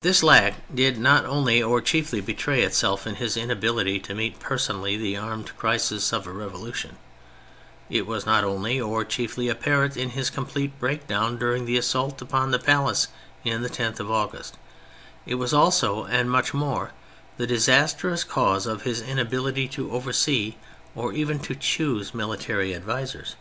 [0.00, 4.00] THE CHARACTERS 43 This lack did not only, or chiefly, betray itself in his inability
[4.00, 6.96] to meet personally the armed crisis of a revolution;
[7.88, 12.20] it was not only, or chiefly, apparent in his complete break down during the assault
[12.20, 13.06] upon the palace
[13.46, 14.56] on the 10th of August:
[15.24, 16.90] it was also, and much more,
[17.36, 20.56] the disastrous cause of his inability to oversee,
[20.96, 23.36] or even to choose, military advisers.